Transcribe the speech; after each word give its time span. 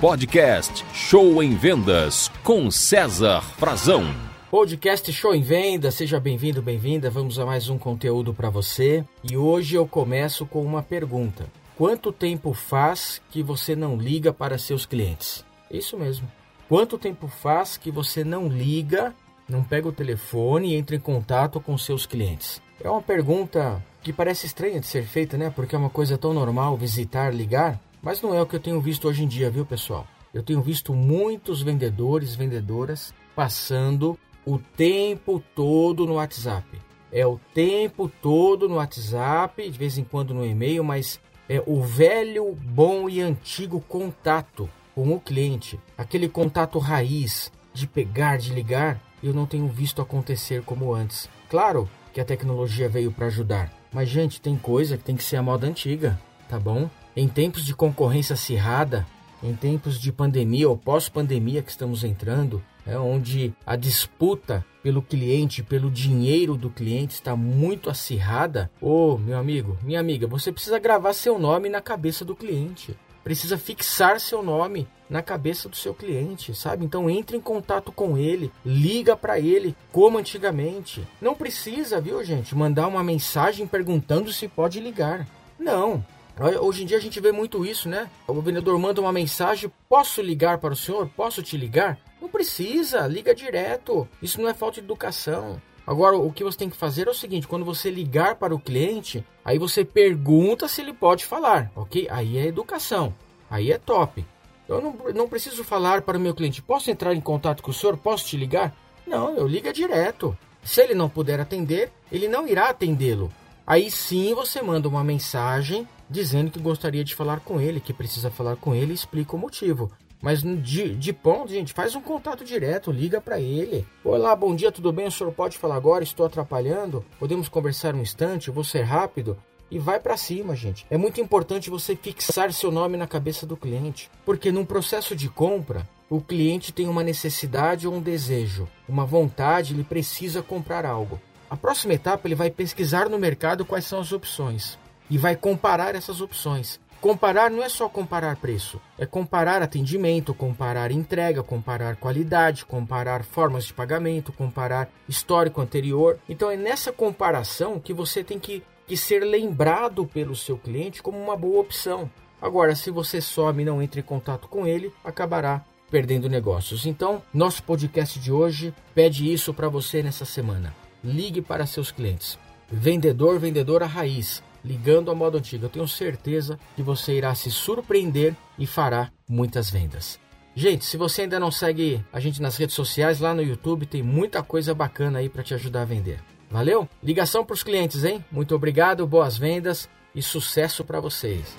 Podcast 0.00 0.84
Show 0.92 1.42
em 1.42 1.56
Vendas 1.56 2.30
com 2.44 2.70
César 2.70 3.40
Frazão. 3.40 4.04
Podcast 4.50 5.10
Show 5.10 5.34
em 5.34 5.40
Vendas, 5.40 5.94
seja 5.94 6.20
bem-vindo, 6.20 6.60
bem-vinda. 6.60 7.08
Vamos 7.08 7.38
a 7.38 7.46
mais 7.46 7.70
um 7.70 7.78
conteúdo 7.78 8.34
para 8.34 8.50
você. 8.50 9.02
E 9.24 9.38
hoje 9.38 9.74
eu 9.74 9.88
começo 9.88 10.44
com 10.44 10.62
uma 10.62 10.82
pergunta: 10.82 11.46
Quanto 11.78 12.12
tempo 12.12 12.52
faz 12.52 13.22
que 13.30 13.42
você 13.42 13.74
não 13.74 13.96
liga 13.96 14.34
para 14.34 14.58
seus 14.58 14.84
clientes? 14.84 15.42
Isso 15.70 15.96
mesmo. 15.96 16.30
Quanto 16.68 16.98
tempo 16.98 17.26
faz 17.26 17.78
que 17.78 17.90
você 17.90 18.22
não 18.22 18.48
liga, 18.48 19.14
não 19.48 19.64
pega 19.64 19.88
o 19.88 19.92
telefone 19.92 20.72
e 20.72 20.76
entra 20.76 20.94
em 20.94 21.00
contato 21.00 21.58
com 21.58 21.78
seus 21.78 22.04
clientes? 22.04 22.60
É 22.84 22.90
uma 22.90 23.00
pergunta 23.00 23.82
que 24.02 24.12
parece 24.12 24.44
estranha 24.44 24.78
de 24.78 24.86
ser 24.86 25.04
feita, 25.04 25.38
né? 25.38 25.50
Porque 25.50 25.74
é 25.74 25.78
uma 25.78 25.88
coisa 25.88 26.18
tão 26.18 26.34
normal 26.34 26.76
visitar, 26.76 27.34
ligar, 27.34 27.80
mas 28.06 28.22
não 28.22 28.32
é 28.32 28.40
o 28.40 28.46
que 28.46 28.54
eu 28.54 28.60
tenho 28.60 28.80
visto 28.80 29.08
hoje 29.08 29.24
em 29.24 29.26
dia, 29.26 29.50
viu, 29.50 29.66
pessoal? 29.66 30.06
Eu 30.32 30.40
tenho 30.40 30.62
visto 30.62 30.94
muitos 30.94 31.60
vendedores, 31.60 32.36
vendedoras 32.36 33.12
passando 33.34 34.16
o 34.46 34.60
tempo 34.60 35.42
todo 35.56 36.06
no 36.06 36.14
WhatsApp. 36.14 36.68
É 37.10 37.26
o 37.26 37.40
tempo 37.52 38.08
todo 38.22 38.68
no 38.68 38.76
WhatsApp, 38.76 39.68
de 39.68 39.76
vez 39.76 39.98
em 39.98 40.04
quando 40.04 40.32
no 40.32 40.46
e-mail, 40.46 40.84
mas 40.84 41.18
é 41.48 41.60
o 41.66 41.82
velho, 41.82 42.54
bom 42.54 43.08
e 43.08 43.20
antigo 43.20 43.80
contato 43.80 44.70
com 44.94 45.12
o 45.12 45.18
cliente, 45.18 45.80
aquele 45.98 46.28
contato 46.28 46.78
raiz 46.78 47.50
de 47.74 47.88
pegar, 47.88 48.36
de 48.38 48.52
ligar, 48.52 49.00
eu 49.20 49.34
não 49.34 49.46
tenho 49.46 49.66
visto 49.66 50.00
acontecer 50.00 50.62
como 50.62 50.94
antes. 50.94 51.28
Claro 51.50 51.90
que 52.14 52.20
a 52.20 52.24
tecnologia 52.24 52.88
veio 52.88 53.10
para 53.10 53.26
ajudar, 53.26 53.72
mas, 53.92 54.08
gente, 54.08 54.40
tem 54.40 54.56
coisa 54.56 54.96
que 54.96 55.02
tem 55.02 55.16
que 55.16 55.24
ser 55.24 55.38
a 55.38 55.42
moda 55.42 55.66
antiga, 55.66 56.16
tá 56.48 56.60
bom? 56.60 56.88
Em 57.16 57.26
tempos 57.26 57.64
de 57.64 57.74
concorrência 57.74 58.34
acirrada, 58.34 59.06
em 59.42 59.54
tempos 59.54 59.98
de 59.98 60.12
pandemia 60.12 60.68
ou 60.68 60.76
pós-pandemia 60.76 61.62
que 61.62 61.70
estamos 61.70 62.04
entrando, 62.04 62.62
é 62.86 62.98
onde 62.98 63.54
a 63.64 63.74
disputa 63.74 64.62
pelo 64.82 65.00
cliente, 65.00 65.62
pelo 65.62 65.90
dinheiro 65.90 66.58
do 66.58 66.68
cliente 66.68 67.14
está 67.14 67.34
muito 67.34 67.88
acirrada. 67.88 68.70
Ô, 68.82 69.14
oh, 69.14 69.18
meu 69.18 69.38
amigo, 69.38 69.78
minha 69.82 69.98
amiga, 69.98 70.26
você 70.26 70.52
precisa 70.52 70.78
gravar 70.78 71.14
seu 71.14 71.38
nome 71.38 71.70
na 71.70 71.80
cabeça 71.80 72.22
do 72.22 72.36
cliente. 72.36 72.94
Precisa 73.24 73.56
fixar 73.56 74.20
seu 74.20 74.42
nome 74.42 74.86
na 75.08 75.22
cabeça 75.22 75.70
do 75.70 75.76
seu 75.76 75.94
cliente, 75.94 76.54
sabe? 76.54 76.84
Então 76.84 77.08
entre 77.08 77.34
em 77.34 77.40
contato 77.40 77.90
com 77.90 78.18
ele, 78.18 78.52
liga 78.62 79.16
para 79.16 79.40
ele 79.40 79.74
como 79.90 80.18
antigamente. 80.18 81.02
Não 81.18 81.34
precisa, 81.34 81.98
viu, 81.98 82.22
gente, 82.22 82.54
mandar 82.54 82.86
uma 82.86 83.02
mensagem 83.02 83.66
perguntando 83.66 84.30
se 84.30 84.46
pode 84.46 84.80
ligar. 84.80 85.26
Não. 85.58 86.04
Hoje 86.38 86.82
em 86.82 86.86
dia 86.86 86.98
a 86.98 87.00
gente 87.00 87.18
vê 87.18 87.32
muito 87.32 87.64
isso, 87.64 87.88
né? 87.88 88.10
O 88.28 88.42
vendedor 88.42 88.78
manda 88.78 89.00
uma 89.00 89.12
mensagem: 89.12 89.72
Posso 89.88 90.20
ligar 90.20 90.58
para 90.58 90.74
o 90.74 90.76
senhor? 90.76 91.08
Posso 91.16 91.42
te 91.42 91.56
ligar? 91.56 91.98
Não 92.20 92.28
precisa, 92.28 93.06
liga 93.06 93.34
direto. 93.34 94.06
Isso 94.20 94.40
não 94.40 94.48
é 94.48 94.52
falta 94.52 94.74
de 94.74 94.86
educação. 94.86 95.60
Agora, 95.86 96.18
o 96.18 96.30
que 96.30 96.44
você 96.44 96.58
tem 96.58 96.68
que 96.68 96.76
fazer 96.76 97.06
é 97.06 97.10
o 97.10 97.14
seguinte: 97.14 97.48
quando 97.48 97.64
você 97.64 97.90
ligar 97.90 98.34
para 98.34 98.54
o 98.54 98.60
cliente, 98.60 99.24
aí 99.42 99.58
você 99.58 99.82
pergunta 99.82 100.68
se 100.68 100.82
ele 100.82 100.92
pode 100.92 101.24
falar, 101.24 101.72
ok? 101.74 102.06
Aí 102.10 102.36
é 102.36 102.46
educação, 102.46 103.14
aí 103.48 103.72
é 103.72 103.78
top. 103.78 104.22
Eu 104.68 104.82
não, 104.82 104.94
não 105.14 105.28
preciso 105.28 105.64
falar 105.64 106.02
para 106.02 106.18
o 106.18 106.20
meu 106.20 106.34
cliente: 106.34 106.60
posso 106.60 106.90
entrar 106.90 107.14
em 107.14 107.20
contato 107.20 107.62
com 107.62 107.70
o 107.70 107.74
senhor? 107.74 107.96
Posso 107.96 108.26
te 108.26 108.36
ligar? 108.36 108.76
Não, 109.06 109.34
eu 109.34 109.46
liga 109.46 109.72
direto. 109.72 110.36
Se 110.62 110.82
ele 110.82 110.94
não 110.94 111.08
puder 111.08 111.40
atender, 111.40 111.90
ele 112.12 112.28
não 112.28 112.46
irá 112.46 112.68
atendê-lo. 112.68 113.32
Aí 113.66 113.90
sim 113.90 114.32
você 114.32 114.62
manda 114.62 114.88
uma 114.88 115.02
mensagem 115.02 115.88
dizendo 116.08 116.52
que 116.52 116.60
gostaria 116.60 117.02
de 117.02 117.16
falar 117.16 117.40
com 117.40 117.60
ele, 117.60 117.80
que 117.80 117.92
precisa 117.92 118.30
falar 118.30 118.54
com 118.54 118.72
ele 118.72 118.92
e 118.92 118.94
explica 118.94 119.34
o 119.34 119.38
motivo. 119.38 119.90
Mas 120.22 120.40
de, 120.40 120.94
de 120.94 121.12
ponto, 121.12 121.50
gente, 121.50 121.72
faz 121.72 121.96
um 121.96 122.00
contato 122.00 122.44
direto, 122.44 122.92
liga 122.92 123.20
para 123.20 123.40
ele. 123.40 123.84
Olá, 124.04 124.36
bom 124.36 124.54
dia, 124.54 124.70
tudo 124.70 124.92
bem? 124.92 125.08
O 125.08 125.10
senhor 125.10 125.32
pode 125.32 125.58
falar 125.58 125.74
agora? 125.74 126.04
Estou 126.04 126.24
atrapalhando? 126.24 127.04
Podemos 127.18 127.48
conversar 127.48 127.92
um 127.92 128.00
instante? 128.00 128.52
vou 128.52 128.62
ser 128.62 128.82
rápido? 128.82 129.36
E 129.68 129.80
vai 129.80 129.98
para 129.98 130.16
cima, 130.16 130.54
gente. 130.54 130.86
É 130.88 130.96
muito 130.96 131.20
importante 131.20 131.68
você 131.68 131.96
fixar 131.96 132.52
seu 132.52 132.70
nome 132.70 132.96
na 132.96 133.08
cabeça 133.08 133.44
do 133.44 133.56
cliente, 133.56 134.08
porque 134.24 134.52
num 134.52 134.64
processo 134.64 135.16
de 135.16 135.28
compra, 135.28 135.88
o 136.08 136.20
cliente 136.20 136.72
tem 136.72 136.86
uma 136.86 137.02
necessidade 137.02 137.88
ou 137.88 137.94
um 137.94 138.00
desejo, 138.00 138.68
uma 138.88 139.04
vontade, 139.04 139.74
ele 139.74 139.82
precisa 139.82 140.40
comprar 140.40 140.86
algo. 140.86 141.20
A 141.48 141.56
próxima 141.56 141.94
etapa, 141.94 142.26
ele 142.26 142.34
vai 142.34 142.50
pesquisar 142.50 143.08
no 143.08 143.18
mercado 143.18 143.64
quais 143.64 143.84
são 143.84 144.00
as 144.00 144.12
opções 144.12 144.76
e 145.08 145.16
vai 145.16 145.36
comparar 145.36 145.94
essas 145.94 146.20
opções. 146.20 146.80
Comparar 147.00 147.50
não 147.50 147.62
é 147.62 147.68
só 147.68 147.88
comparar 147.88 148.36
preço, 148.36 148.80
é 148.98 149.06
comparar 149.06 149.62
atendimento, 149.62 150.34
comparar 150.34 150.90
entrega, 150.90 151.42
comparar 151.42 151.96
qualidade, 151.96 152.64
comparar 152.64 153.22
formas 153.22 153.66
de 153.66 153.72
pagamento, 153.72 154.32
comparar 154.32 154.88
histórico 155.08 155.60
anterior. 155.60 156.18
Então 156.28 156.50
é 156.50 156.56
nessa 156.56 156.92
comparação 156.92 157.78
que 157.78 157.92
você 157.92 158.24
tem 158.24 158.40
que, 158.40 158.62
que 158.86 158.96
ser 158.96 159.20
lembrado 159.20 160.04
pelo 160.06 160.34
seu 160.34 160.58
cliente 160.58 161.02
como 161.02 161.18
uma 161.18 161.36
boa 161.36 161.60
opção. 161.60 162.10
Agora, 162.42 162.74
se 162.74 162.90
você 162.90 163.20
some 163.20 163.62
e 163.62 163.64
não 163.64 163.80
entra 163.80 164.00
em 164.00 164.02
contato 164.02 164.48
com 164.48 164.66
ele, 164.66 164.92
acabará 165.04 165.64
perdendo 165.90 166.28
negócios. 166.28 166.86
Então, 166.86 167.22
nosso 167.32 167.62
podcast 167.62 168.18
de 168.18 168.32
hoje 168.32 168.74
pede 168.94 169.32
isso 169.32 169.54
para 169.54 169.68
você 169.68 170.02
nessa 170.02 170.24
semana. 170.24 170.85
Ligue 171.06 171.40
para 171.40 171.64
seus 171.66 171.92
clientes. 171.92 172.36
Vendedor, 172.68 173.38
vendedora 173.38 173.86
raiz 173.86 174.42
ligando 174.64 175.08
a 175.08 175.14
moda 175.14 175.38
antiga. 175.38 175.66
Eu 175.66 175.70
tenho 175.70 175.86
certeza 175.86 176.58
que 176.74 176.82
você 176.82 177.14
irá 177.14 177.32
se 177.36 177.48
surpreender 177.48 178.34
e 178.58 178.66
fará 178.66 179.12
muitas 179.28 179.70
vendas. 179.70 180.18
Gente, 180.52 180.84
se 180.84 180.96
você 180.96 181.22
ainda 181.22 181.38
não 181.38 181.52
segue 181.52 182.04
a 182.12 182.18
gente 182.18 182.42
nas 182.42 182.56
redes 182.56 182.74
sociais, 182.74 183.20
lá 183.20 183.32
no 183.32 183.42
YouTube 183.42 183.86
tem 183.86 184.02
muita 184.02 184.42
coisa 184.42 184.74
bacana 184.74 185.20
aí 185.20 185.28
para 185.28 185.44
te 185.44 185.54
ajudar 185.54 185.82
a 185.82 185.84
vender. 185.84 186.18
Valeu? 186.50 186.88
Ligação 187.00 187.44
para 187.44 187.54
os 187.54 187.62
clientes, 187.62 188.02
hein? 188.04 188.24
Muito 188.32 188.54
obrigado, 188.54 189.06
boas 189.06 189.38
vendas 189.38 189.88
e 190.14 190.20
sucesso 190.20 190.82
para 190.82 190.98
vocês. 190.98 191.54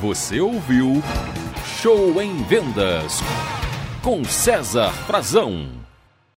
Você 0.00 0.40
ouviu 0.40 1.02
Show 1.80 2.20
em 2.20 2.42
Vendas 2.44 3.20
com 4.06 4.22
César 4.22 4.92
Frazão. 5.04 5.85